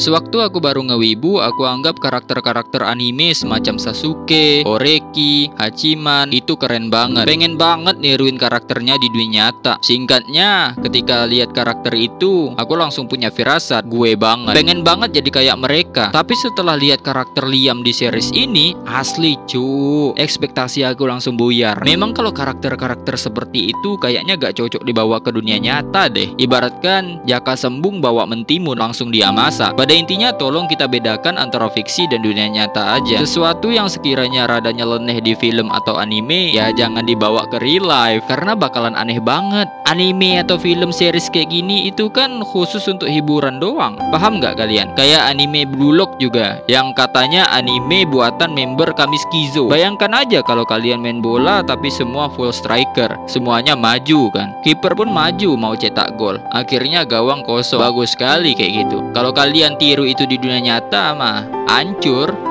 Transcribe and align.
Sewaktu 0.00 0.40
aku 0.40 0.64
baru 0.64 0.80
ngewibu, 0.80 1.44
aku 1.44 1.68
anggap 1.68 2.00
karakter-karakter 2.00 2.80
anime 2.80 3.36
semacam 3.36 3.76
Sasuke, 3.76 4.64
Oreki, 4.64 5.09
Hachiman 5.58 6.30
itu 6.30 6.54
keren 6.54 6.88
banget. 6.92 7.26
Pengen 7.26 7.58
banget 7.58 7.98
niruin 7.98 8.38
karakternya 8.38 8.94
di 9.00 9.08
dunia 9.10 9.30
nyata. 9.30 9.78
Singkatnya, 9.80 10.74
ketika 10.82 11.24
lihat 11.24 11.54
karakter 11.54 11.94
itu, 11.94 12.50
aku 12.58 12.74
langsung 12.74 13.06
punya 13.06 13.30
firasat 13.30 13.86
gue 13.86 14.18
banget. 14.18 14.58
Pengen 14.58 14.82
banget 14.82 15.16
jadi 15.22 15.30
kayak 15.30 15.58
mereka. 15.62 16.04
Tapi 16.10 16.34
setelah 16.34 16.74
lihat 16.74 17.00
karakter 17.06 17.46
Liam 17.46 17.86
di 17.86 17.94
series 17.94 18.34
ini, 18.34 18.74
asli 18.90 19.38
cu, 19.46 20.10
ekspektasi 20.18 20.82
aku 20.82 21.06
langsung 21.06 21.38
buyar. 21.38 21.80
Memang 21.86 22.10
kalau 22.12 22.34
karakter-karakter 22.34 23.14
seperti 23.14 23.70
itu 23.70 23.96
kayaknya 24.02 24.34
gak 24.34 24.58
cocok 24.58 24.82
dibawa 24.82 25.22
ke 25.22 25.30
dunia 25.30 25.56
nyata 25.62 26.10
deh. 26.10 26.34
Ibaratkan 26.36 27.22
Jaka 27.24 27.54
Sembung 27.54 28.02
bawa 28.02 28.26
mentimun 28.26 28.76
langsung 28.76 29.14
dia 29.14 29.30
masak. 29.30 29.78
Pada 29.78 29.94
intinya 29.94 30.34
tolong 30.34 30.66
kita 30.66 30.90
bedakan 30.90 31.38
antara 31.38 31.70
fiksi 31.70 32.10
dan 32.10 32.20
dunia 32.26 32.50
nyata 32.50 32.98
aja. 32.98 33.22
Sesuatu 33.22 33.70
yang 33.70 33.86
sekiranya 33.86 34.50
rada 34.50 34.74
nyeleneh 35.00 35.24
di 35.24 35.32
film 35.32 35.72
atau 35.72 35.96
anime 35.96 36.52
ya 36.52 36.68
jangan 36.76 37.08
dibawa 37.08 37.48
ke 37.48 37.56
real 37.64 37.88
life 37.88 38.20
karena 38.28 38.52
bakalan 38.52 38.92
aneh 38.92 39.16
banget. 39.16 39.64
Anime 39.88 40.38
atau 40.38 40.60
film 40.60 40.92
series 40.92 41.32
kayak 41.32 41.50
gini 41.50 41.88
itu 41.88 42.12
kan 42.12 42.44
khusus 42.44 42.84
untuk 42.86 43.08
hiburan 43.08 43.58
doang. 43.58 43.96
Paham 44.12 44.38
nggak 44.38 44.60
kalian? 44.60 44.92
Kayak 44.94 45.32
anime 45.32 45.64
Blue 45.66 45.96
Lock 45.96 46.20
juga 46.20 46.60
yang 46.68 46.92
katanya 46.92 47.48
anime 47.50 48.04
buatan 48.06 48.52
member 48.52 48.92
kami 48.92 49.16
Skizo. 49.16 49.66
Bayangkan 49.66 50.12
aja 50.12 50.44
kalau 50.44 50.68
kalian 50.68 51.00
main 51.00 51.24
bola 51.24 51.64
tapi 51.64 51.88
semua 51.88 52.28
full 52.36 52.52
striker, 52.52 53.16
semuanya 53.24 53.72
maju 53.72 54.30
kan. 54.30 54.52
Kiper 54.62 54.92
pun 54.94 55.08
maju 55.10 55.56
mau 55.56 55.74
cetak 55.74 56.14
gol. 56.20 56.38
Akhirnya 56.52 57.08
gawang 57.08 57.42
kosong. 57.42 57.80
Bagus 57.80 58.12
sekali 58.12 58.52
kayak 58.52 58.86
gitu. 58.86 59.00
Kalau 59.16 59.32
kalian 59.32 59.80
tiru 59.80 60.04
itu 60.04 60.28
di 60.28 60.36
dunia 60.36 60.60
nyata 60.60 61.16
mah 61.16 61.42
hancur 61.66 62.49